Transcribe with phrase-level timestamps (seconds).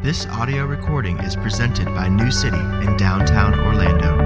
[0.00, 4.16] This audio recording is presented by New City in downtown Orlando.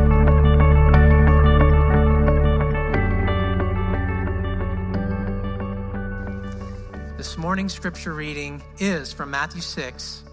[7.17, 10.25] This morning's scripture reading is from Matthew 6,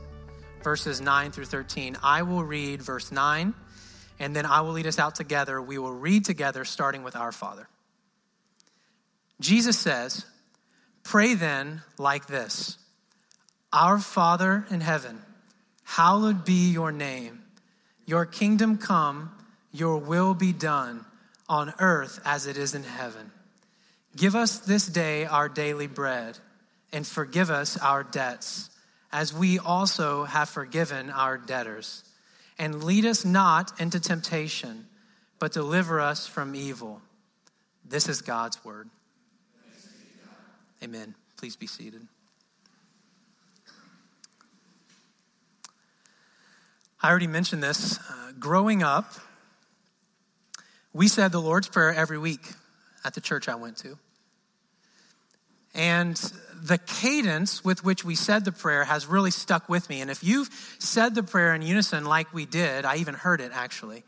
[0.61, 1.97] verses 9 through 13.
[2.03, 3.53] I will read verse 9,
[4.19, 5.61] and then I will lead us out together.
[5.61, 7.69] We will read together, starting with Our Father.
[9.39, 10.25] Jesus says,
[11.03, 12.77] Pray then like this
[13.71, 15.23] Our Father in heaven,
[15.89, 17.41] hallowed be your name.
[18.05, 19.31] Your kingdom come,
[19.71, 21.03] your will be done
[21.47, 23.31] on earth as it is in heaven.
[24.15, 26.37] Give us this day our daily bread,
[26.93, 28.69] and forgive us our debts,
[29.11, 32.03] as we also have forgiven our debtors.
[32.59, 34.85] And lead us not into temptation,
[35.39, 37.01] but deliver us from evil.
[37.83, 38.89] This is God's word.
[40.83, 41.15] Amen.
[41.37, 42.07] Please be seated.
[47.01, 47.97] I already mentioned this.
[47.97, 49.13] Uh, growing up,
[50.91, 52.41] we said the Lord's Prayer every week
[53.05, 53.97] at the church I went to.
[55.73, 56.17] And
[56.61, 60.01] the cadence with which we said the prayer has really stuck with me.
[60.01, 63.51] And if you've said the prayer in unison like we did, I even heard it
[63.53, 64.03] actually,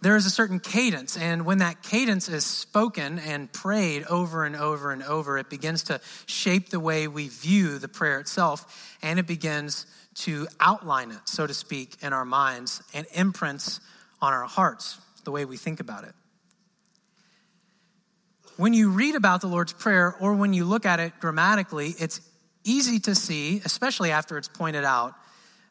[0.00, 1.16] there is a certain cadence.
[1.16, 5.84] And when that cadence is spoken and prayed over and over and over, it begins
[5.84, 8.96] to shape the way we view the prayer itself.
[9.00, 13.80] And it begins to outline it, so to speak, in our minds and imprints
[14.20, 16.14] on our hearts, the way we think about it.
[18.56, 22.20] When you read about the Lord's Prayer or when you look at it grammatically, it's
[22.64, 25.14] easy to see, especially after it's pointed out,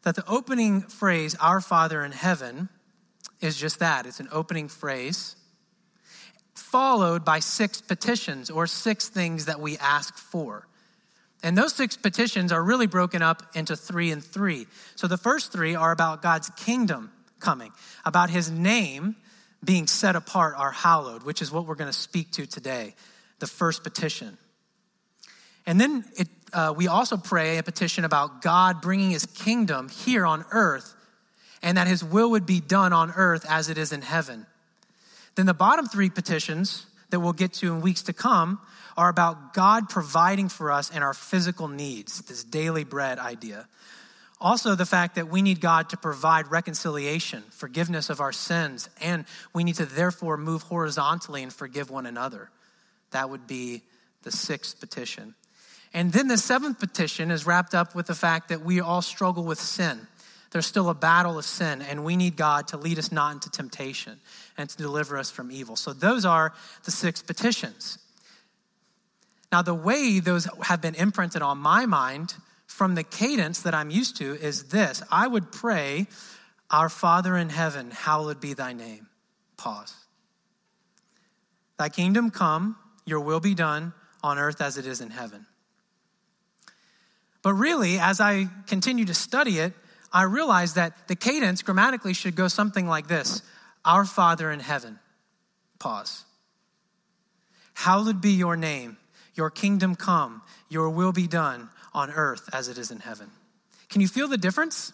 [0.04, 2.70] that the opening phrase, Our Father in Heaven,
[3.42, 5.36] is just that it's an opening phrase,
[6.56, 10.68] followed by six petitions or six things that we ask for.
[11.42, 14.68] And those six petitions are really broken up into three and three.
[14.96, 17.72] So the first three are about God's kingdom coming,
[18.06, 19.16] about his name
[19.64, 22.96] being set apart, are hallowed, which is what we're going to speak to today,
[23.40, 24.38] the first petition.
[25.66, 30.26] And then it, uh, we also pray a petition about God bringing his kingdom here
[30.26, 30.96] on earth
[31.62, 34.46] and that his will would be done on earth as it is in heaven.
[35.36, 38.60] Then the bottom three petitions that we'll get to in weeks to come
[39.00, 43.66] are about God providing for us in our physical needs, this daily bread idea.
[44.42, 49.24] Also, the fact that we need God to provide reconciliation, forgiveness of our sins, and
[49.54, 52.50] we need to therefore move horizontally and forgive one another.
[53.12, 53.84] That would be
[54.24, 55.34] the sixth petition.
[55.94, 59.46] And then the seventh petition is wrapped up with the fact that we all struggle
[59.46, 60.08] with sin.
[60.52, 63.50] There's still a battle of sin, and we need God to lead us not into
[63.50, 64.20] temptation
[64.58, 65.78] and to deliver us from evil.
[65.78, 66.52] So, those are
[66.84, 67.98] the six petitions.
[69.52, 72.36] Now, the way those have been imprinted on my mind
[72.68, 76.08] from the cadence that I'm used to is this I would pray,
[76.70, 79.08] Our Father in heaven, hallowed be thy name.
[79.58, 79.96] Pause.
[81.78, 85.46] Thy kingdom come, your will be done on earth as it is in heaven.
[87.42, 89.74] But really, as I continue to study it,
[90.12, 93.42] I realized that the cadence grammatically should go something like this
[93.86, 95.00] Our Father in heaven.
[95.80, 96.26] Pause.
[97.74, 98.98] Hallowed be your name,
[99.36, 103.30] your kingdom come, your will be done on earth as it is in heaven.
[103.90, 104.94] Can you feel the difference?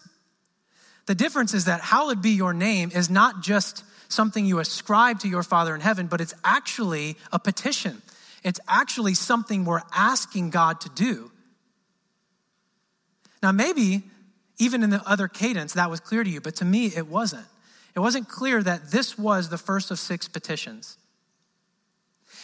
[1.06, 5.28] The difference is that hallowed be your name is not just something you ascribe to
[5.28, 8.02] your Father in heaven, but it's actually a petition.
[8.42, 11.30] It's actually something we're asking God to do.
[13.42, 14.02] Now, maybe
[14.58, 17.46] even in the other cadence, that was clear to you, but to me, it wasn't.
[17.94, 20.96] It wasn't clear that this was the first of six petitions.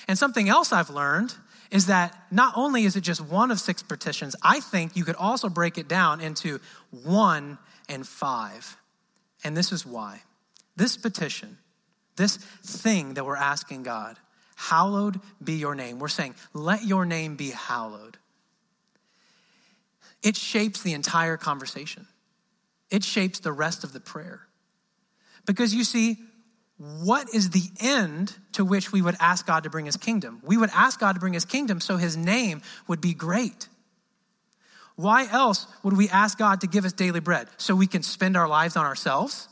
[0.09, 1.35] And something else I've learned
[1.73, 5.17] is that not only is it just one of six petitions, I think you could
[5.17, 6.61] also break it down into
[6.91, 8.77] one and five.
[9.43, 10.23] And this is why.
[10.77, 11.59] This petition,
[12.15, 14.17] this thing that we're asking God,
[14.55, 15.99] hallowed be your name.
[15.99, 18.19] We're saying, let your name be hallowed
[20.23, 22.07] it shapes the entire conversation.
[22.91, 24.41] It shapes the rest of the prayer.
[25.47, 26.19] Because you see,
[27.03, 30.41] what is the end to which we would ask God to bring his kingdom?
[30.45, 33.69] We would ask God to bring his kingdom so his name would be great.
[34.97, 37.49] Why else would we ask God to give us daily bread?
[37.57, 39.49] So we can spend our lives on ourselves?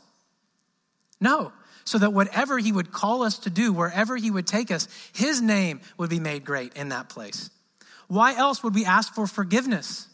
[1.19, 1.51] No.
[1.83, 5.41] So that whatever he would call us to do, wherever he would take us, his
[5.41, 7.49] name would be made great in that place.
[8.07, 10.07] Why else would we ask for forgiveness?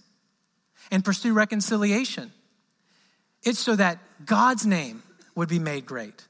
[0.91, 2.31] and pursue reconciliation.
[3.43, 5.03] It's so that God's name
[5.35, 6.26] would be made great.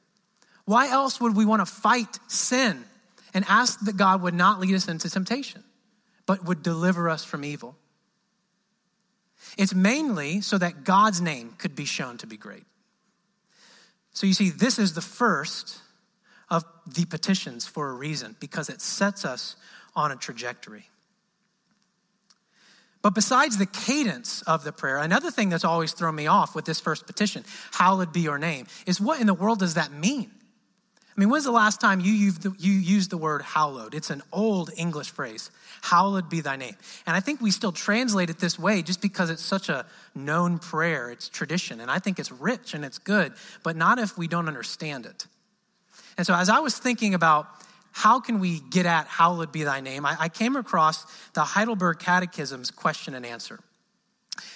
[0.67, 2.83] Why else would we want to fight sin
[3.33, 5.63] and ask that God would not lead us into temptation,
[6.25, 7.77] but would deliver us from evil?
[9.57, 12.65] It's mainly so that God's name could be shown to be great.
[14.11, 15.79] So you see, this is the first
[16.49, 19.55] of the petitions for a reason because it sets us
[19.95, 20.89] on a trajectory.
[23.01, 26.65] But besides the cadence of the prayer, another thing that's always thrown me off with
[26.65, 30.29] this first petition, hallowed be your name, is what in the world does that mean?
[31.17, 33.95] I mean, when's the last time you used the, you used the word hallowed?
[33.95, 35.49] It's an old English phrase.
[35.81, 36.75] Hallowed be thy name.
[37.07, 40.59] And I think we still translate it this way just because it's such a known
[40.59, 41.09] prayer.
[41.09, 41.79] It's tradition.
[41.79, 43.33] And I think it's rich and it's good,
[43.63, 45.25] but not if we don't understand it.
[46.19, 47.47] And so as I was thinking about
[47.93, 51.03] how can we get at hallowed be thy name, I, I came across
[51.33, 53.59] the Heidelberg Catechism's question and answer.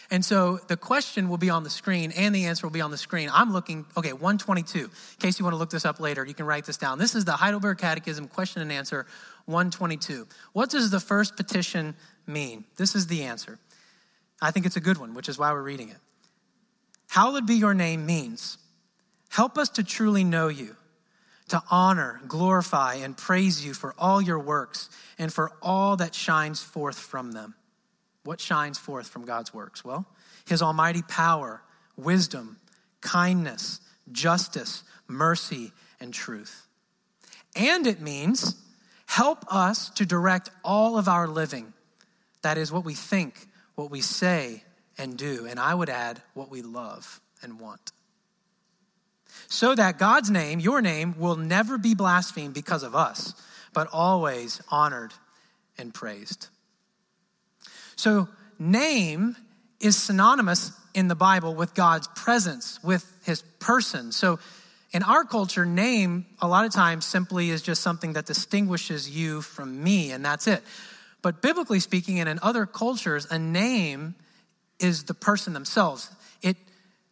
[0.09, 2.91] And so the question will be on the screen and the answer will be on
[2.91, 3.29] the screen.
[3.33, 4.79] I'm looking, okay, 122.
[4.79, 4.89] In
[5.19, 6.97] case you want to look this up later, you can write this down.
[6.97, 9.05] This is the Heidelberg Catechism question and answer
[9.45, 10.27] 122.
[10.53, 11.95] What does the first petition
[12.27, 12.65] mean?
[12.77, 13.59] This is the answer.
[14.41, 15.97] I think it's a good one, which is why we're reading it.
[17.09, 18.57] Hallowed be your name means
[19.29, 20.75] help us to truly know you,
[21.49, 26.61] to honor, glorify, and praise you for all your works and for all that shines
[26.61, 27.55] forth from them.
[28.23, 29.83] What shines forth from God's works?
[29.83, 30.05] Well,
[30.45, 31.61] his almighty power,
[31.97, 32.57] wisdom,
[33.01, 33.79] kindness,
[34.11, 36.67] justice, mercy, and truth.
[37.55, 38.55] And it means
[39.07, 41.73] help us to direct all of our living.
[42.43, 44.63] That is what we think, what we say,
[44.97, 45.45] and do.
[45.45, 47.91] And I would add what we love and want.
[49.47, 53.33] So that God's name, your name, will never be blasphemed because of us,
[53.73, 55.13] but always honored
[55.77, 56.47] and praised.
[58.01, 58.27] So,
[58.57, 59.35] name
[59.79, 64.11] is synonymous in the Bible with God's presence, with his person.
[64.11, 64.39] So,
[64.91, 69.43] in our culture, name a lot of times simply is just something that distinguishes you
[69.43, 70.63] from me, and that's it.
[71.21, 74.15] But biblically speaking, and in other cultures, a name
[74.79, 76.09] is the person themselves.
[76.41, 76.57] It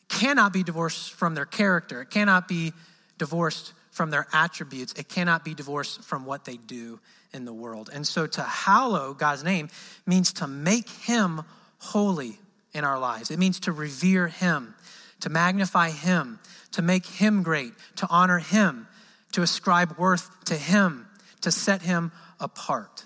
[0.07, 2.73] cannot be divorced from their character, it cannot be
[3.19, 6.99] divorced from their attributes, it cannot be divorced from what they do
[7.33, 7.89] in the world.
[7.93, 9.69] And so to hallow God's name
[10.05, 11.41] means to make him
[11.79, 12.39] holy
[12.73, 13.31] in our lives.
[13.31, 14.75] It means to revere him,
[15.21, 16.39] to magnify him,
[16.71, 18.87] to make him great, to honor him,
[19.31, 21.07] to ascribe worth to him,
[21.41, 23.05] to set him apart.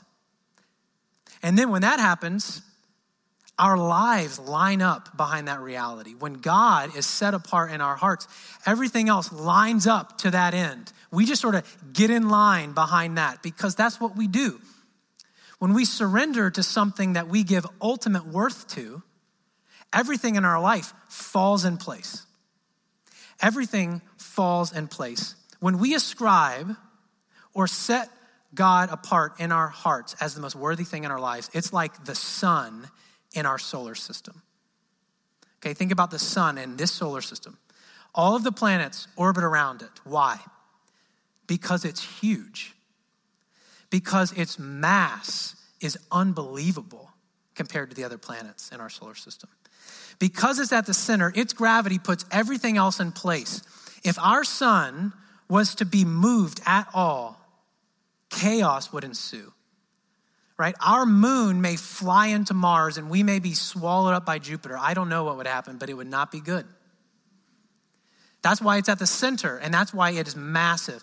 [1.42, 2.62] And then when that happens,
[3.60, 6.16] our lives line up behind that reality.
[6.18, 8.28] When God is set apart in our hearts,
[8.66, 10.92] everything else lines up to that end.
[11.12, 14.60] We just sort of get in line behind that because that's what we do.
[15.60, 19.04] When we surrender to something that we give ultimate worth to,
[19.94, 22.26] everything in our life falls in place.
[23.42, 25.36] Everything falls in place.
[25.60, 26.76] When we ascribe
[27.54, 28.10] or set
[28.54, 32.06] God apart in our hearts as the most worthy thing in our lives, it's like
[32.06, 32.90] the sun
[33.34, 34.42] in our solar system.
[35.58, 37.58] Okay, think about the sun in this solar system.
[38.16, 39.90] All of the planets orbit around it.
[40.04, 40.40] Why?
[41.48, 42.76] Because it's huge.
[43.90, 47.12] Because its mass is unbelievable
[47.56, 49.50] compared to the other planets in our solar system.
[50.20, 53.62] Because it's at the center, its gravity puts everything else in place.
[54.04, 55.14] If our sun
[55.50, 57.40] was to be moved at all,
[58.30, 59.54] chaos would ensue
[60.58, 60.76] right?
[60.86, 64.78] Our moon may fly into Mars and we may be swallowed up by Jupiter.
[64.78, 66.66] I don't know what would happen, but it would not be good.
[68.42, 71.02] That's why it's at the center, and that's why it is massive.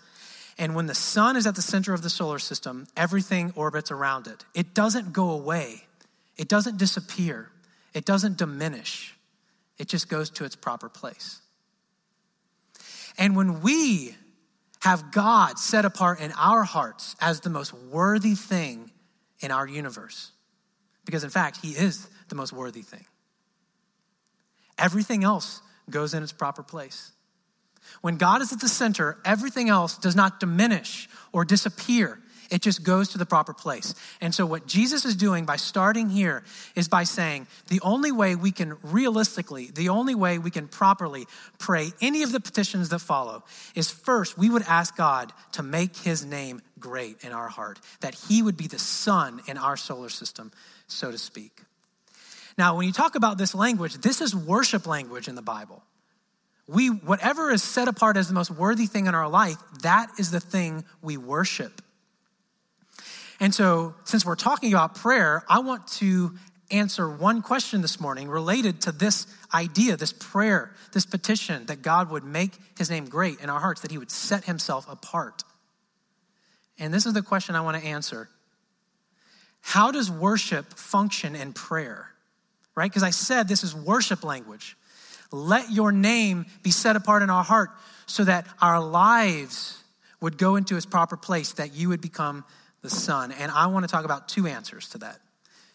[0.58, 4.26] And when the sun is at the center of the solar system, everything orbits around
[4.26, 4.44] it.
[4.54, 5.84] It doesn't go away,
[6.36, 7.50] it doesn't disappear,
[7.94, 9.16] it doesn't diminish,
[9.78, 11.40] it just goes to its proper place.
[13.16, 14.14] And when we
[14.82, 18.89] have God set apart in our hearts as the most worthy thing
[19.40, 20.30] in our universe.
[21.04, 23.04] Because in fact, He is the most worthy thing.
[24.78, 27.12] Everything else goes in its proper place.
[28.00, 32.20] When God is at the center, everything else does not diminish or disappear.
[32.50, 33.94] It just goes to the proper place.
[34.20, 36.42] And so, what Jesus is doing by starting here
[36.74, 41.26] is by saying the only way we can realistically, the only way we can properly
[41.58, 45.96] pray any of the petitions that follow is first, we would ask God to make
[45.96, 50.08] his name great in our heart, that he would be the sun in our solar
[50.08, 50.50] system,
[50.88, 51.62] so to speak.
[52.58, 55.82] Now, when you talk about this language, this is worship language in the Bible.
[56.66, 60.30] We, whatever is set apart as the most worthy thing in our life, that is
[60.30, 61.80] the thing we worship.
[63.40, 66.36] And so, since we're talking about prayer, I want to
[66.70, 72.10] answer one question this morning related to this idea, this prayer, this petition that God
[72.10, 75.42] would make his name great in our hearts, that he would set himself apart.
[76.78, 78.28] And this is the question I want to answer
[79.62, 82.10] How does worship function in prayer?
[82.74, 82.90] right?
[82.90, 84.76] Because I said this is worship language.
[85.32, 87.70] Let your name be set apart in our heart
[88.06, 89.76] so that our lives
[90.20, 92.44] would go into its proper place, that you would become
[92.82, 93.32] the sun.
[93.32, 95.18] And I want to talk about two answers to that.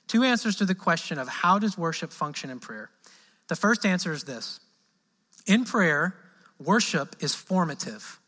[0.07, 2.89] Two answers to the question of how does worship function in prayer?
[3.47, 4.59] The first answer is this
[5.45, 6.15] In prayer,
[6.59, 8.19] worship is formative,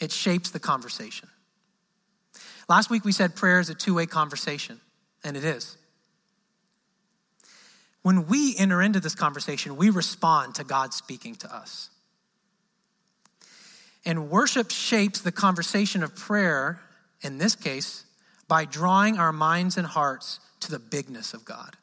[0.00, 1.28] it shapes the conversation.
[2.68, 4.80] Last week we said prayer is a two way conversation,
[5.24, 5.76] and it is.
[8.02, 11.88] When we enter into this conversation, we respond to God speaking to us.
[14.04, 16.80] And worship shapes the conversation of prayer,
[17.22, 18.04] in this case,
[18.48, 21.76] by drawing our minds and hearts to the bigness of God.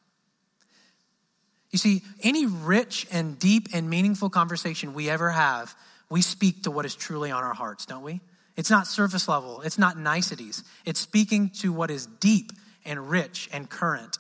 [1.72, 5.76] You see, any rich and deep and meaningful conversation we ever have,
[6.10, 8.22] we speak to what is truly on our hearts, don't we?
[8.58, 10.64] It's not surface level, it's not niceties.
[10.86, 12.52] It's speaking to what is deep
[12.86, 14.18] and rich and current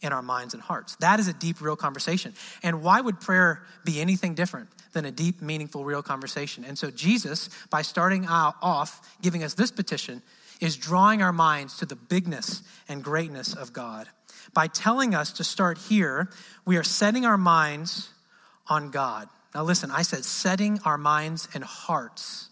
[0.00, 0.96] in our minds and hearts.
[0.96, 2.34] That is a deep, real conversation.
[2.62, 6.64] And why would prayer be anything different than a deep, meaningful, real conversation?
[6.64, 10.22] And so, Jesus, by starting off giving us this petition,
[10.60, 14.08] is drawing our minds to the bigness and greatness of God.
[14.54, 16.30] By telling us to start here,
[16.64, 18.10] we are setting our minds
[18.66, 19.28] on God.
[19.54, 22.48] Now, listen, I said setting our minds and hearts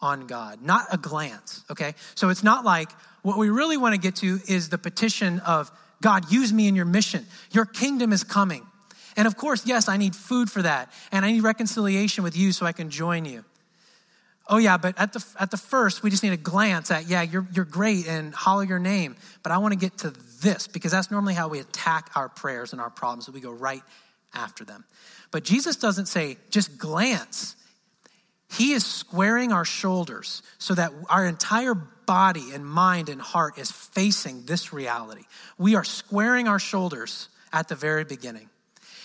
[0.00, 1.94] on God, not a glance, okay?
[2.14, 2.90] So it's not like
[3.22, 6.76] what we really want to get to is the petition of God, use me in
[6.76, 7.26] your mission.
[7.50, 8.64] Your kingdom is coming.
[9.16, 12.52] And of course, yes, I need food for that, and I need reconciliation with you
[12.52, 13.44] so I can join you.
[14.50, 17.20] Oh, yeah, but at the, at the first, we just need a glance at, yeah,
[17.20, 19.14] you're, you're great and holler your name.
[19.42, 22.72] But I want to get to this because that's normally how we attack our prayers
[22.72, 23.82] and our problems, that we go right
[24.34, 24.84] after them.
[25.30, 27.56] But Jesus doesn't say, just glance.
[28.50, 33.70] He is squaring our shoulders so that our entire body and mind and heart is
[33.70, 35.24] facing this reality.
[35.58, 38.48] We are squaring our shoulders at the very beginning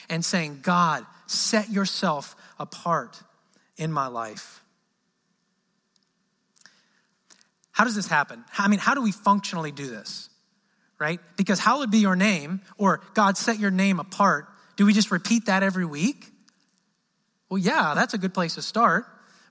[0.09, 3.21] and saying, God, set yourself apart
[3.75, 4.62] in my life.
[7.73, 8.45] How does this happen?
[8.57, 10.29] I mean, how do we functionally do this?
[10.99, 11.19] Right?
[11.35, 14.47] Because hallowed be your name, or God set your name apart.
[14.77, 16.31] Do we just repeat that every week?
[17.49, 19.05] Well, yeah, that's a good place to start.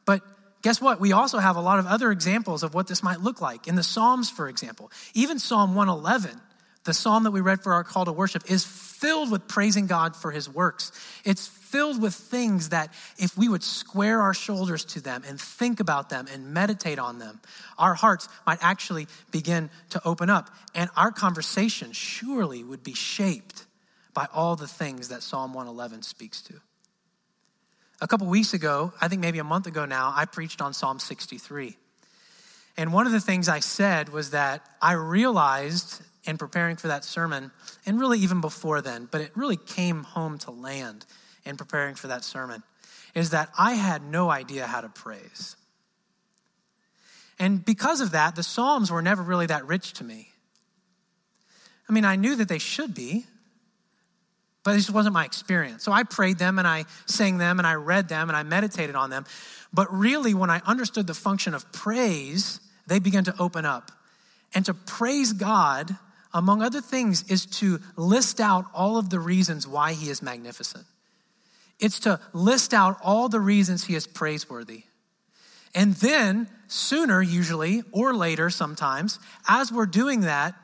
[0.07, 0.23] But
[0.62, 1.00] guess what?
[1.00, 3.69] We also have a lot of other examples of what this might look like.
[3.69, 6.41] In the Psalms, for example, even Psalm 111,
[6.85, 8.64] the psalm that we read for our call to worship, is
[9.02, 10.92] filled with praising God for his works.
[11.25, 15.80] It's filled with things that if we would square our shoulders to them and think
[15.80, 17.40] about them and meditate on them,
[17.76, 20.50] our hearts might actually begin to open up.
[20.73, 23.66] And our conversation surely would be shaped
[24.14, 26.54] by all the things that Psalm 111 speaks to.
[28.00, 31.00] A couple weeks ago, I think maybe a month ago now, I preached on Psalm
[31.00, 31.76] 63.
[32.76, 37.05] And one of the things I said was that I realized in preparing for that
[37.05, 37.50] sermon,
[37.85, 41.05] and really even before then, but it really came home to land
[41.45, 42.62] in preparing for that sermon
[43.14, 45.57] is that I had no idea how to praise.
[47.38, 50.29] And because of that, the Psalms were never really that rich to me.
[51.88, 53.26] I mean, I knew that they should be,
[54.64, 55.83] but this wasn't my experience.
[55.83, 58.95] So I prayed them and I sang them and I read them and I meditated
[58.95, 59.26] on them.
[59.73, 63.91] But really, when I understood the function of praise, they began to open up.
[64.55, 65.97] And to praise God,
[66.35, 70.85] among other things, is to list out all of the reasons why He is magnificent.
[71.83, 74.85] It's to list out all the reasons he is praiseworthy.
[75.75, 80.55] And then, sooner usually, or later sometimes, as we're doing that,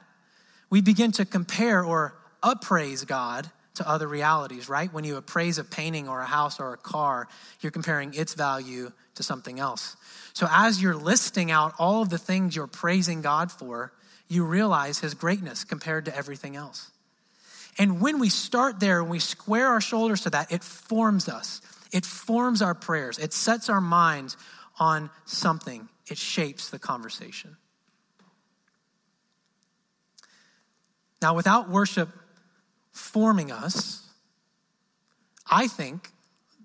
[0.70, 4.92] we begin to compare or appraise God to other realities, right?
[4.92, 7.26] When you appraise a painting or a house or a car,
[7.62, 9.96] you're comparing its value to something else.
[10.34, 13.92] So as you're listing out all of the things you're praising God for,
[14.28, 16.90] you realize his greatness compared to everything else.
[17.78, 21.60] And when we start there and we square our shoulders to that, it forms us.
[21.92, 23.18] It forms our prayers.
[23.18, 24.36] It sets our minds
[24.78, 25.88] on something.
[26.10, 27.56] It shapes the conversation.
[31.22, 32.08] Now, without worship
[32.92, 34.04] forming us,
[35.50, 36.10] I think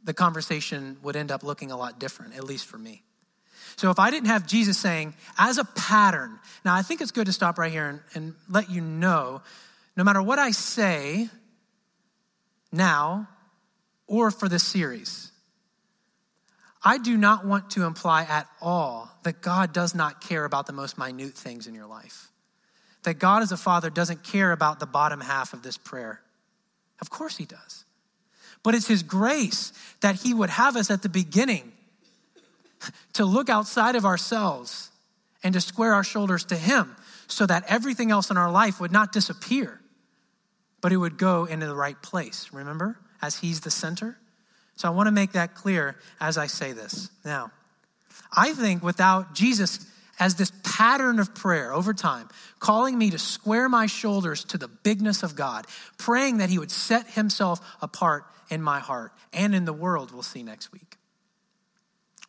[0.04, 3.04] the conversation would end up looking a lot different, at least for me.
[3.76, 7.26] So if I didn't have Jesus saying, as a pattern, now I think it's good
[7.26, 9.42] to stop right here and, and let you know
[9.96, 11.30] no matter what I say
[12.72, 13.28] now
[14.08, 15.32] or for this series,
[16.84, 20.74] I do not want to imply at all that God does not care about the
[20.74, 22.30] most minute things in your life.
[23.04, 26.22] That God as a father doesn't care about the bottom half of this prayer.
[27.02, 27.86] Of course he does.
[28.64, 31.73] But it's his grace that he would have us at the beginning
[33.14, 34.92] to look outside of ourselves
[35.44, 36.96] and to square our shoulders to him
[37.28, 39.80] so that everything else in our life would not disappear
[40.84, 43.00] but it would go into the right place, remember?
[43.22, 44.18] As He's the center.
[44.76, 47.10] So I want to make that clear as I say this.
[47.24, 47.52] Now,
[48.36, 52.28] I think without Jesus as this pattern of prayer over time,
[52.60, 56.70] calling me to square my shoulders to the bigness of God, praying that He would
[56.70, 60.98] set Himself apart in my heart and in the world, we'll see next week.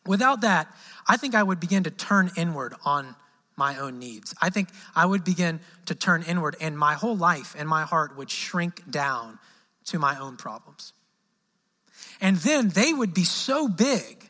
[0.05, 0.67] Without that,
[1.07, 3.15] I think I would begin to turn inward on
[3.57, 4.33] my own needs.
[4.41, 8.17] I think I would begin to turn inward, and my whole life and my heart
[8.17, 9.39] would shrink down
[9.85, 10.93] to my own problems.
[12.21, 14.29] And then they would be so big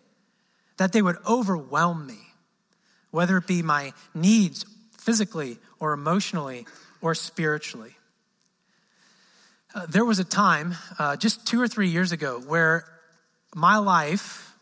[0.78, 2.20] that they would overwhelm me
[3.16, 4.66] whether it be my needs
[4.98, 6.68] physically or emotionally
[7.00, 7.96] or spiritually.
[9.74, 12.86] Uh, there was a time uh, just two or three years ago where
[13.56, 14.55] my life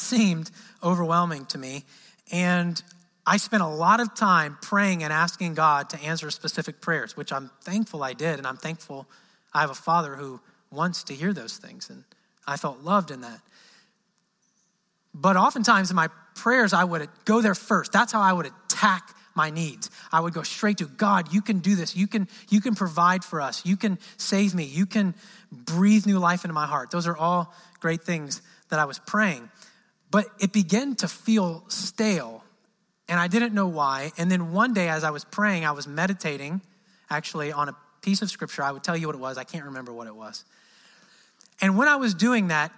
[0.00, 0.50] seemed
[0.82, 1.84] overwhelming to me,
[2.32, 2.82] and
[3.26, 7.32] I spent a lot of time praying and asking God to answer specific prayers, which
[7.32, 9.06] I'm thankful I did, and I'm thankful
[9.52, 10.40] I have a father who
[10.70, 12.04] wants to hear those things, and
[12.46, 13.40] I felt loved in that.
[15.14, 17.92] But oftentimes in my prayers, I would go there first.
[17.92, 19.90] That's how I would attack my needs.
[20.12, 21.96] I would go straight to God, you can do this.
[21.96, 23.64] You can, you can provide for us.
[23.64, 24.64] You can save me.
[24.64, 25.14] You can
[25.52, 26.90] breathe new life into my heart.
[26.90, 29.48] Those are all great things that I was praying.
[30.10, 32.44] But it began to feel stale,
[33.08, 34.12] and I didn't know why.
[34.18, 36.60] And then one day, as I was praying, I was meditating
[37.08, 38.62] actually on a piece of scripture.
[38.62, 39.38] I would tell you what it was.
[39.38, 40.44] I can't remember what it was.
[41.60, 42.72] And when I was doing that,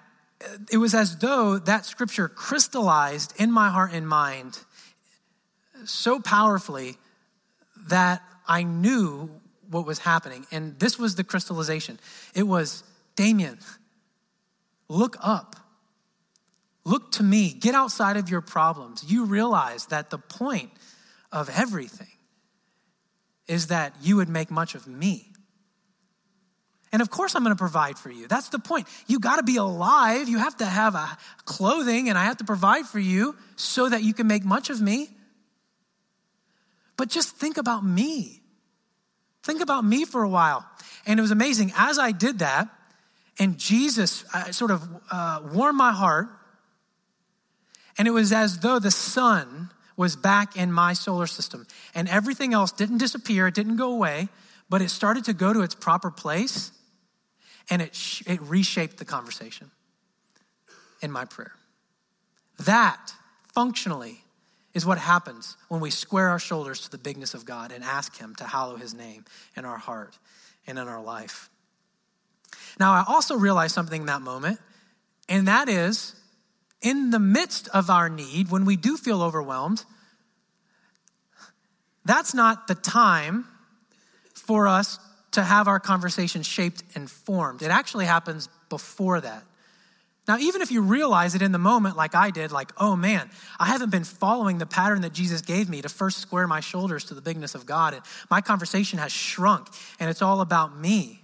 [0.71, 4.59] it was as though that scripture crystallized in my heart and mind
[5.85, 6.97] so powerfully
[7.89, 9.31] that I knew
[9.71, 10.47] what was happening.
[10.51, 11.99] And this was the crystallization.
[12.35, 12.83] It was,
[13.17, 13.59] Damien,
[14.89, 15.57] look up.
[16.85, 17.53] Look to me.
[17.53, 19.05] Get outside of your problems.
[19.07, 20.71] You realize that the point
[21.31, 22.09] of everything
[23.47, 25.29] is that you would make much of me.
[26.93, 28.29] And of course, I'm going to provide for you.
[28.29, 28.87] That's the point.
[29.07, 30.29] You got to be alive.
[30.29, 34.03] You have to have a clothing, and I have to provide for you so that
[34.03, 35.09] you can make much of me.
[36.99, 38.43] But just think about me.
[39.43, 40.69] Think about me for a while.
[41.07, 41.73] And it was amazing.
[41.77, 42.69] As I did that,
[43.39, 46.29] and Jesus uh, sort of uh, warmed my heart,
[47.99, 51.67] and it was as though the sun was back in my solar system.
[51.95, 54.29] And everything else didn't disappear, it didn't go away,
[54.69, 56.73] but it started to go to its proper place
[57.71, 59.71] and it, sh- it reshaped the conversation
[61.01, 61.53] in my prayer.
[62.65, 63.13] That,
[63.55, 64.25] functionally,
[64.75, 68.17] is what happens when we square our shoulders to the bigness of God and ask
[68.17, 69.25] Him to hallow His name
[69.57, 70.19] in our heart
[70.67, 71.51] and in our life.
[72.81, 74.59] Now, I also realized something in that moment,
[75.29, 76.15] and that is
[76.83, 79.85] in the midst of our need, when we do feel overwhelmed,
[82.05, 83.47] that's not the time
[84.35, 84.99] for us
[85.31, 87.63] to have our conversation shaped and formed.
[87.63, 89.45] It actually happens before that.
[90.29, 93.29] Now, even if you realize it in the moment, like I did, like, oh man,
[93.59, 97.05] I haven't been following the pattern that Jesus gave me to first square my shoulders
[97.05, 99.69] to the bigness of God, and my conversation has shrunk,
[99.99, 101.23] and it's all about me.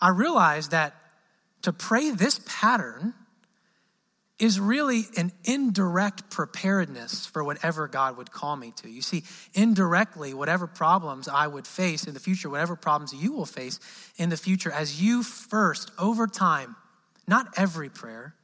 [0.00, 0.94] I realize that
[1.62, 3.14] to pray this pattern
[4.38, 8.88] is really an indirect preparedness for whatever God would call me to.
[8.88, 13.46] You see, indirectly, whatever problems I would face in the future, whatever problems you will
[13.46, 13.80] face
[14.16, 16.76] in the future, as you first, over time,
[17.26, 18.34] not every prayer,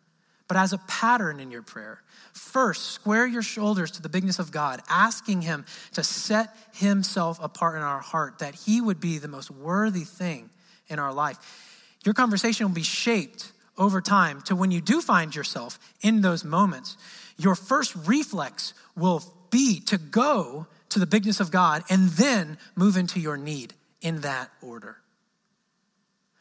[0.48, 4.50] but as a pattern in your prayer, first square your shoulders to the bigness of
[4.50, 9.29] God, asking Him to set Himself apart in our heart, that He would be the
[9.29, 10.50] most worthy thing
[10.88, 11.74] in our life.
[12.05, 16.45] Your conversation will be shaped over time to when you do find yourself in those
[16.45, 16.97] moments,
[17.37, 22.97] your first reflex will be to go to the bigness of God and then move
[22.97, 24.99] into your need in that order.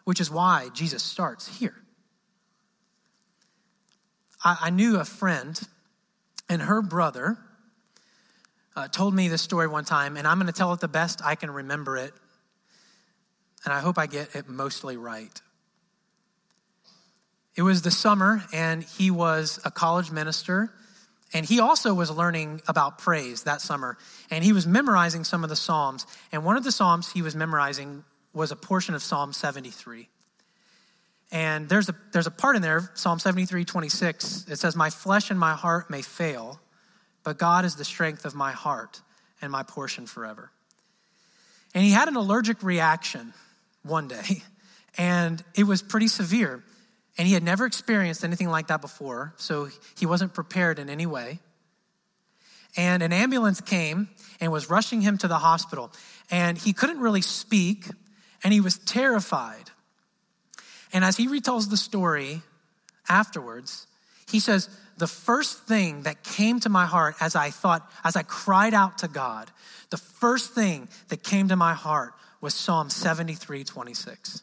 [0.03, 1.75] Which is why Jesus starts here.
[4.43, 5.59] I, I knew a friend,
[6.49, 7.37] and her brother
[8.75, 11.21] uh, told me this story one time, and I'm going to tell it the best
[11.23, 12.13] I can remember it.
[13.65, 15.41] And I hope I get it mostly right.
[17.55, 20.71] It was the summer, and he was a college minister.
[21.33, 23.97] And he also was learning about praise that summer.
[24.29, 26.05] And he was memorizing some of the Psalms.
[26.31, 30.09] And one of the Psalms he was memorizing was a portion of Psalm 73.
[31.31, 34.45] And there's a, there's a part in there, Psalm 73, 26.
[34.49, 36.61] It says, My flesh and my heart may fail,
[37.23, 39.01] but God is the strength of my heart
[39.41, 40.51] and my portion forever.
[41.73, 43.33] And he had an allergic reaction
[43.81, 44.43] one day,
[44.97, 46.63] and it was pretty severe.
[47.17, 51.05] And he had never experienced anything like that before, so he wasn't prepared in any
[51.05, 51.39] way.
[52.75, 54.09] And an ambulance came,
[54.41, 55.91] and was rushing him to the hospital.
[56.31, 57.85] And he couldn't really speak,
[58.43, 59.69] and he was terrified.
[60.91, 62.41] And as he retells the story
[63.07, 63.87] afterwards,
[64.29, 68.23] he says, The first thing that came to my heart as I thought, as I
[68.23, 69.51] cried out to God,
[69.91, 74.41] the first thing that came to my heart was Psalm 73 26.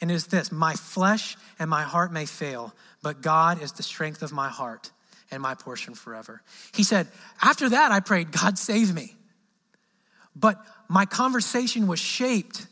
[0.00, 3.82] And it is this My flesh and my heart may fail, but God is the
[3.82, 4.90] strength of my heart
[5.30, 6.42] and my portion forever.
[6.74, 7.08] He said,
[7.42, 9.14] After that, I prayed, God save me.
[10.34, 12.66] But my conversation was shaped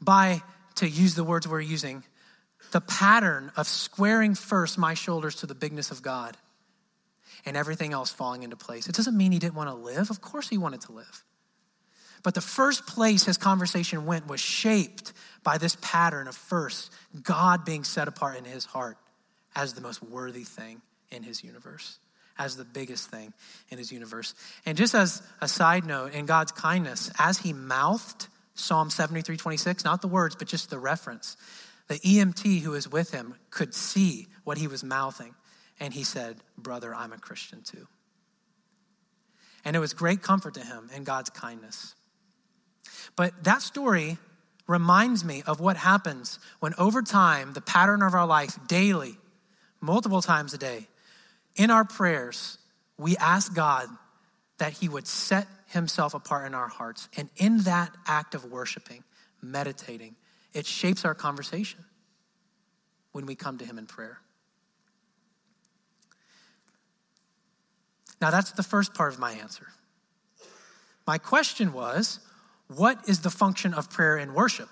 [0.00, 0.42] by,
[0.76, 2.04] to use the words we're using,
[2.70, 6.36] the pattern of squaring first my shoulders to the bigness of God
[7.44, 8.88] and everything else falling into place.
[8.88, 10.10] It doesn't mean he didn't want to live.
[10.10, 11.24] Of course, he wanted to live.
[12.22, 17.64] But the first place his conversation went was shaped by this pattern of first God
[17.64, 18.98] being set apart in his heart
[19.54, 21.98] as the most worthy thing in his universe,
[22.38, 23.32] as the biggest thing
[23.70, 24.34] in his universe.
[24.66, 29.84] And just as a side note, in God's kindness, as he mouthed Psalm 73 26,
[29.84, 31.36] not the words, but just the reference,
[31.88, 35.34] the EMT who was with him could see what he was mouthing.
[35.80, 37.86] And he said, Brother, I'm a Christian too.
[39.64, 41.94] And it was great comfort to him in God's kindness.
[43.16, 44.18] But that story
[44.66, 49.16] reminds me of what happens when, over time, the pattern of our life daily,
[49.80, 50.86] multiple times a day,
[51.56, 52.58] in our prayers,
[52.98, 53.88] we ask God
[54.58, 57.08] that He would set Himself apart in our hearts.
[57.16, 59.02] And in that act of worshiping,
[59.42, 60.16] meditating,
[60.52, 61.84] it shapes our conversation
[63.12, 64.18] when we come to Him in prayer.
[68.20, 69.66] Now, that's the first part of my answer.
[71.06, 72.20] My question was
[72.68, 74.68] what is the function of prayer and worship?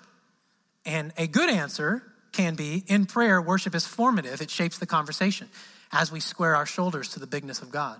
[0.85, 5.49] And a good answer can be in prayer, worship is formative, it shapes the conversation
[5.91, 7.99] as we square our shoulders to the bigness of God.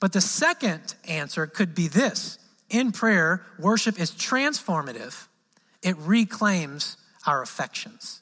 [0.00, 2.38] But the second answer could be this
[2.70, 5.26] in prayer, worship is transformative,
[5.82, 8.21] it reclaims our affections.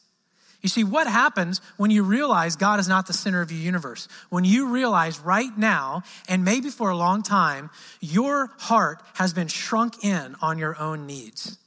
[0.63, 4.09] You see, what happens when you realize God is not the center of your universe?
[4.29, 7.71] When you realize right now, and maybe for a long time,
[8.01, 11.59] your heart has been shrunk in on your own needs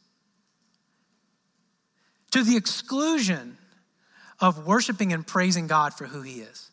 [2.33, 3.57] to the exclusion
[4.39, 6.71] of worshiping and praising God for who He is.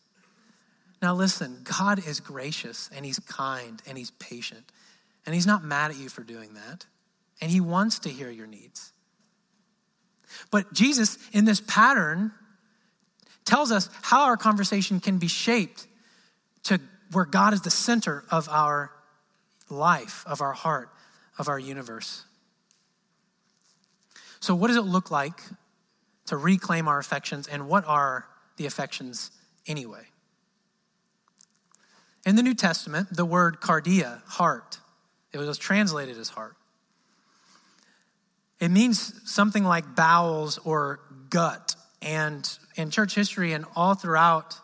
[1.03, 4.71] Now, listen, God is gracious and He's kind and He's patient,
[5.25, 6.85] and He's not mad at you for doing that,
[7.41, 8.91] and He wants to hear your needs.
[10.49, 12.31] But Jesus, in this pattern,
[13.45, 15.87] tells us how our conversation can be shaped
[16.63, 16.79] to
[17.11, 18.91] where God is the center of our
[19.69, 20.89] life, of our heart,
[21.37, 22.23] of our universe.
[24.39, 25.41] So, what does it look like
[26.27, 28.25] to reclaim our affections, and what are
[28.57, 29.31] the affections
[29.67, 30.07] anyway?
[32.25, 34.79] In the New Testament, the word cardia, heart,
[35.33, 36.55] it was translated as heart.
[38.61, 40.99] It means something like bowels or
[41.31, 41.75] gut.
[42.01, 44.55] And in church history and all throughout,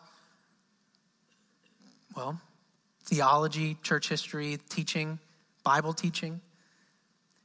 [2.16, 2.40] well,
[3.04, 5.18] theology, church history, teaching,
[5.64, 6.40] Bible teaching,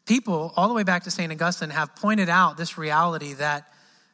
[0.06, 1.32] people all the way back to St.
[1.32, 3.68] Augustine have pointed out this reality that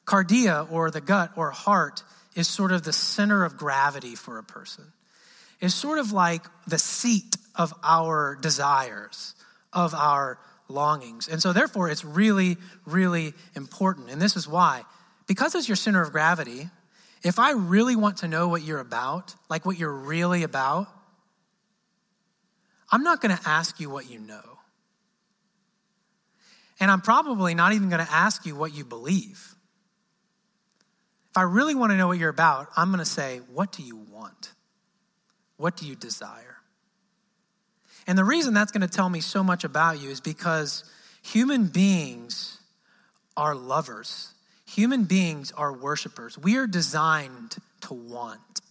[0.06, 2.04] cardia or the gut or heart
[2.36, 4.86] is sort of the center of gravity for a person.
[5.60, 9.36] It's sort of like the seat of our desires,
[9.74, 11.28] of our longings.
[11.28, 14.10] And so, therefore, it's really, really important.
[14.10, 14.84] And this is why.
[15.28, 16.70] Because it's your center of gravity,
[17.24, 20.88] if I really want to know what you're about, like what you're really about,
[22.92, 24.42] I'm not going to ask you what you know.
[26.80, 29.56] And I'm probably not even going to ask you what you believe.
[31.32, 33.84] If I really want to know what you're about, I'm going to say, What do
[33.84, 34.54] you want?
[35.58, 36.56] What do you desire?
[38.10, 40.84] And the reason that's going to tell me so much about you is because
[41.22, 42.58] human beings
[43.38, 44.34] are lovers,
[44.66, 46.36] human beings are worshipers.
[46.36, 48.62] We are designed to want.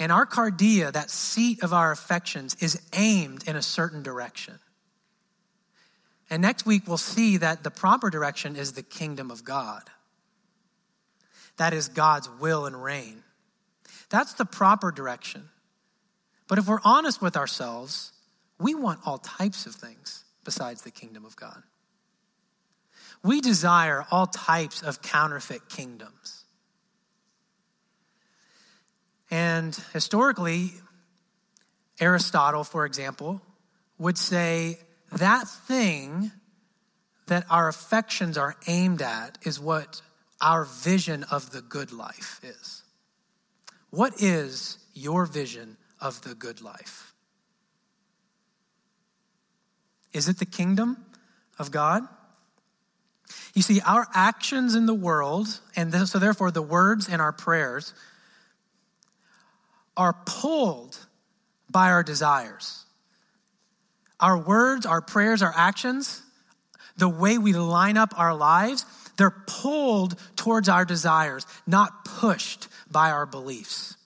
[0.00, 4.58] And our cardia, that seat of our affections, is aimed in a certain direction.
[6.28, 9.84] And next week, we'll see that the proper direction is the kingdom of God.
[11.56, 13.22] That is God's will and reign.
[14.10, 15.50] That's the proper direction.
[16.48, 18.12] But if we're honest with ourselves,
[18.58, 21.62] we want all types of things besides the kingdom of God.
[23.22, 26.44] We desire all types of counterfeit kingdoms.
[29.30, 30.72] And historically,
[32.00, 33.42] Aristotle, for example,
[33.98, 34.78] would say
[35.12, 36.30] that thing
[37.26, 40.00] that our affections are aimed at is what
[40.40, 42.82] our vision of the good life is.
[43.90, 47.14] What is your vision of the good life?
[50.12, 51.04] Is it the kingdom
[51.58, 52.02] of God?
[53.54, 57.92] You see, our actions in the world, and so therefore the words in our prayers,
[59.96, 60.98] are pulled
[61.70, 62.84] by our desires.
[64.20, 66.22] Our words, our prayers, our actions,
[66.96, 68.84] the way we line up our lives,
[69.16, 73.96] they're pulled towards our desires, not pushed by our beliefs.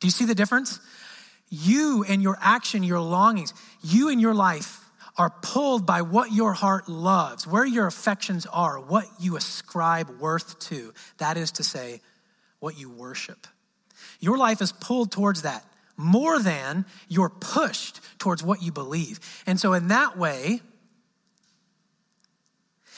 [0.00, 0.80] Do you see the difference?
[1.50, 4.84] You and your action, your longings, you and your life
[5.16, 10.58] are pulled by what your heart loves, where your affections are, what you ascribe worth
[10.60, 10.94] to.
[11.18, 12.00] That is to say,
[12.60, 13.46] what you worship.
[14.20, 15.64] Your life is pulled towards that
[15.96, 19.18] more than you're pushed towards what you believe.
[19.46, 20.60] And so, in that way,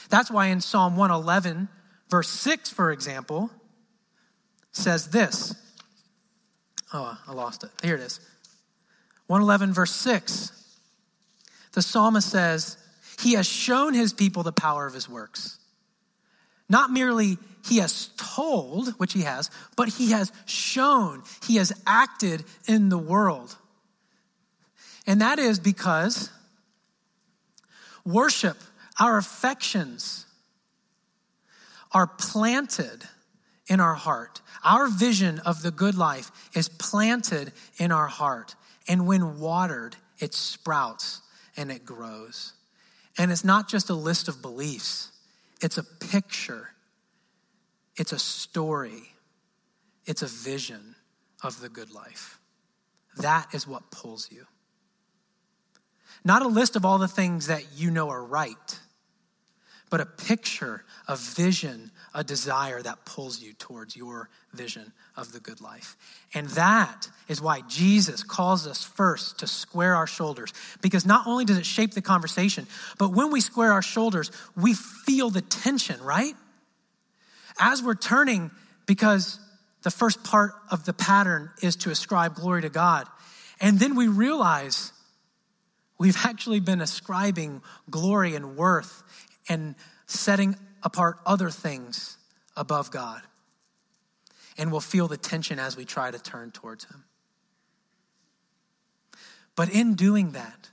[0.09, 1.67] that's why in Psalm 111,
[2.09, 3.49] verse 6, for example,
[4.71, 5.55] says this.
[6.93, 7.71] Oh, I lost it.
[7.81, 8.19] Here it is.
[9.31, 10.51] 111, verse 6.
[11.71, 12.75] The psalmist says,
[13.17, 15.57] He has shown his people the power of his works.
[16.67, 22.43] Not merely he has told, which he has, but he has shown, he has acted
[22.67, 23.55] in the world.
[25.07, 26.29] And that is because
[28.03, 28.57] worship,
[28.99, 30.25] our affections,
[31.93, 33.01] are planted
[33.67, 34.41] in our heart.
[34.61, 38.55] Our vision of the good life is planted in our heart.
[38.87, 41.21] And when watered, it sprouts
[41.57, 42.53] and it grows.
[43.17, 45.11] And it's not just a list of beliefs,
[45.61, 46.69] it's a picture,
[47.95, 49.13] it's a story,
[50.05, 50.95] it's a vision
[51.43, 52.39] of the good life.
[53.17, 54.45] That is what pulls you.
[56.23, 58.79] Not a list of all the things that you know are right,
[59.91, 65.39] but a picture, a vision, a desire that pulls you towards your vision of the
[65.41, 65.97] good life.
[66.33, 70.53] And that is why Jesus calls us first to square our shoulders.
[70.81, 74.73] Because not only does it shape the conversation, but when we square our shoulders, we
[74.73, 76.35] feel the tension, right?
[77.59, 78.49] As we're turning,
[78.85, 79.39] because
[79.83, 83.07] the first part of the pattern is to ascribe glory to God.
[83.59, 84.93] And then we realize
[85.99, 89.03] we've actually been ascribing glory and worth
[89.51, 92.17] and setting apart other things
[92.55, 93.21] above God.
[94.57, 97.03] And we'll feel the tension as we try to turn towards Him.
[99.55, 100.69] But in doing that,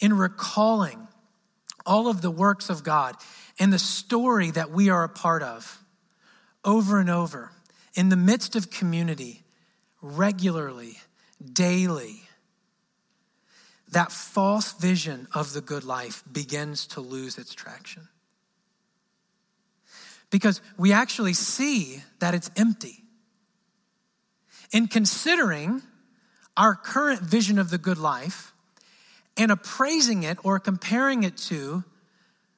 [0.00, 1.08] in recalling
[1.84, 3.16] all of the works of God
[3.58, 5.82] and the story that we are a part of
[6.64, 7.52] over and over,
[7.94, 9.44] in the midst of community,
[10.00, 10.98] regularly,
[11.52, 12.22] daily,
[13.96, 18.06] that false vision of the good life begins to lose its traction
[20.28, 23.02] because we actually see that it's empty.
[24.70, 25.80] In considering
[26.58, 28.52] our current vision of the good life
[29.34, 31.82] and appraising it or comparing it to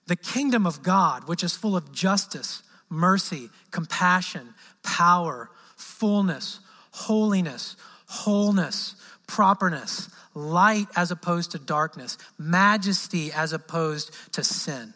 [0.08, 6.58] the kingdom of God, which is full of justice, mercy, compassion, power, fullness,
[6.90, 7.76] holiness,
[8.08, 8.96] wholeness,
[9.28, 14.92] properness, light as opposed to darkness, majesty as opposed to sin.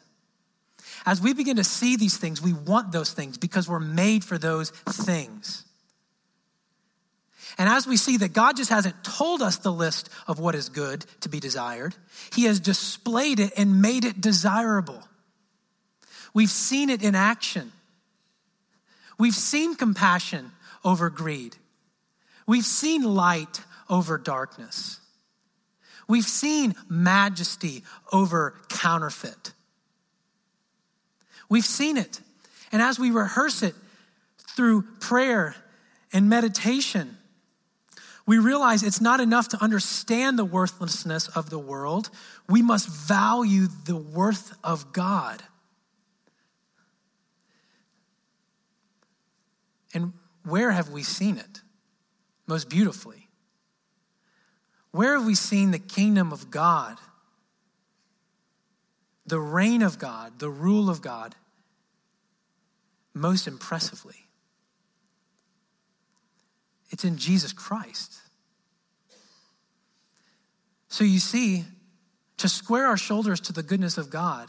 [1.06, 4.38] As we begin to see these things, we want those things because we're made for
[4.38, 5.64] those things.
[7.58, 10.68] And as we see that God just hasn't told us the list of what is
[10.68, 11.94] good to be desired,
[12.34, 15.02] He has displayed it and made it desirable.
[16.32, 17.72] We've seen it in action.
[19.18, 20.50] We've seen compassion
[20.84, 21.56] over greed.
[22.46, 23.60] We've seen light
[23.92, 24.98] over darkness.
[26.08, 29.52] We've seen majesty over counterfeit.
[31.48, 32.20] We've seen it.
[32.72, 33.74] And as we rehearse it
[34.56, 35.54] through prayer
[36.12, 37.18] and meditation,
[38.24, 42.08] we realize it's not enough to understand the worthlessness of the world.
[42.48, 45.42] We must value the worth of God.
[49.92, 51.60] And where have we seen it
[52.46, 53.21] most beautifully?
[54.92, 56.98] Where have we seen the kingdom of God,
[59.26, 61.34] the reign of God, the rule of God
[63.14, 64.26] most impressively.
[66.90, 68.18] It's in Jesus Christ.
[70.88, 71.64] So you see,
[72.38, 74.48] to square our shoulders to the goodness of God,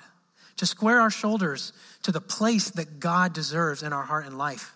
[0.57, 4.75] to square our shoulders to the place that God deserves in our heart and life,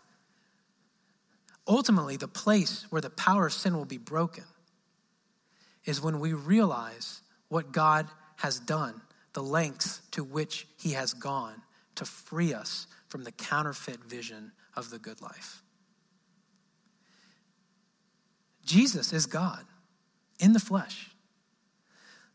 [1.68, 4.46] ultimately, the place where the power of sin will be broken
[5.88, 9.02] is when we realize what God has done,
[9.34, 11.64] the lengths to which He has gone
[11.96, 15.64] to free us from the counterfeit vision of the good life.
[18.66, 19.66] Jesus is God
[20.40, 21.10] in the flesh.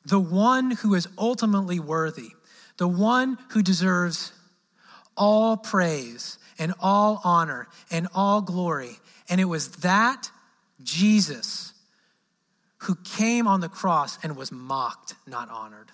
[0.05, 2.31] the one who is ultimately worthy,
[2.77, 4.33] the one who deserves
[5.17, 8.99] all praise and all honor and all glory.
[9.29, 10.31] And it was that
[10.83, 11.72] Jesus
[12.83, 15.93] who came on the cross and was mocked, not honored,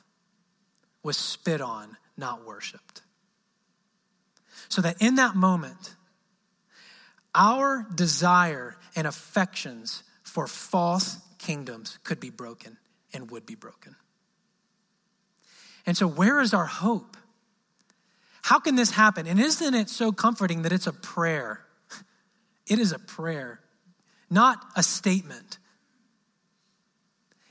[1.02, 3.02] was spit on, not worshiped.
[4.70, 5.94] So that in that moment,
[7.34, 12.78] our desire and affections for false kingdoms could be broken
[13.12, 13.94] and would be broken.
[15.84, 17.16] And so, where is our hope?
[18.42, 19.26] How can this happen?
[19.26, 21.64] And isn't it so comforting that it's a prayer?
[22.66, 23.60] It is a prayer,
[24.28, 25.58] not a statement.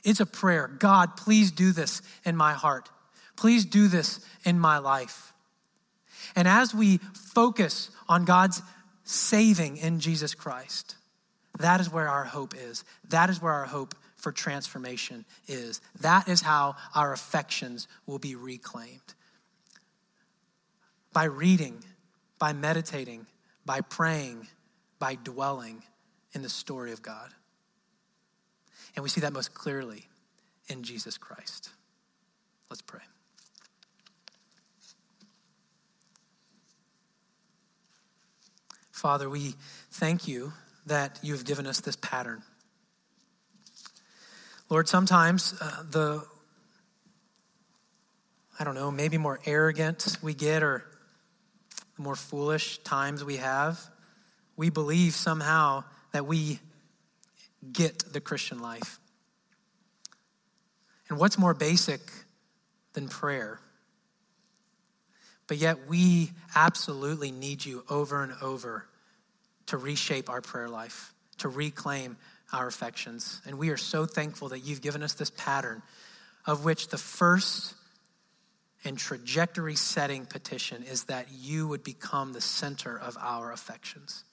[0.07, 0.69] It's a prayer.
[0.69, 2.89] God, please do this in my heart.
[3.35, 5.33] Please do this in my life.
[6.33, 6.99] And as we
[7.33, 8.61] focus on God's
[9.03, 10.95] saving in Jesus Christ,
[11.59, 12.85] that is where our hope is.
[13.09, 15.81] That is where our hope for transformation is.
[15.99, 19.13] That is how our affections will be reclaimed.
[21.11, 21.83] By reading,
[22.39, 23.27] by meditating,
[23.65, 24.47] by praying,
[24.99, 25.83] by dwelling
[26.31, 27.33] in the story of God.
[28.97, 30.07] And we see that most clearly
[30.69, 31.69] in Jesus Christ.
[32.67, 33.01] Let's pray.
[38.91, 39.53] Father, we
[39.91, 40.51] thank you
[40.87, 42.41] that you've given us this pattern.
[44.67, 46.25] Lord, sometimes uh, the,
[48.59, 50.83] I don't know, maybe more arrogant we get or
[51.97, 53.79] the more foolish times we have,
[54.55, 55.83] we believe somehow
[56.13, 56.59] that we
[57.71, 58.99] get the Christian life.
[61.09, 62.01] And what's more basic
[62.93, 63.59] than prayer?
[65.47, 68.85] But yet, we absolutely need you over and over
[69.67, 72.17] to reshape our prayer life, to reclaim
[72.51, 73.41] our affections.
[73.45, 75.81] And we are so thankful that you've given us this pattern
[76.45, 77.73] of which the first
[78.83, 84.23] and trajectory setting petition is that you would become the center of our affections.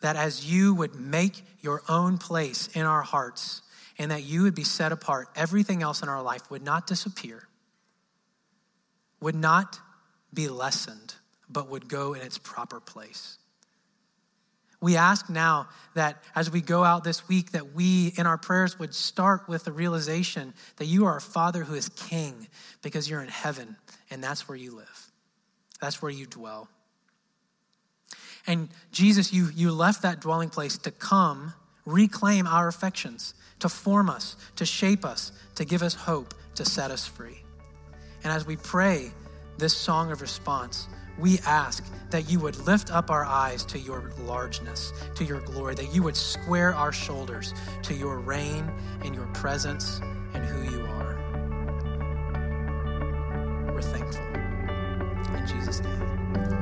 [0.00, 3.62] That as you would make your own place in our hearts
[3.98, 7.46] and that you would be set apart, everything else in our life would not disappear,
[9.20, 9.78] would not
[10.32, 11.14] be lessened,
[11.48, 13.38] but would go in its proper place.
[14.80, 18.78] We ask now that as we go out this week, that we in our prayers
[18.78, 22.48] would start with the realization that you are a Father who is King
[22.80, 23.76] because you're in heaven
[24.10, 25.12] and that's where you live.
[25.80, 26.68] That's where you dwell.
[28.46, 31.52] And Jesus, you, you left that dwelling place to come
[31.86, 36.90] reclaim our affections, to form us, to shape us, to give us hope, to set
[36.90, 37.42] us free.
[38.22, 39.12] And as we pray
[39.58, 44.12] this song of response, we ask that you would lift up our eyes to your
[44.20, 48.70] largeness, to your glory, that you would square our shoulders to your reign
[49.04, 50.00] and your presence
[50.34, 51.18] and who you are.
[53.72, 54.24] We're thankful.
[55.34, 56.59] In Jesus' name.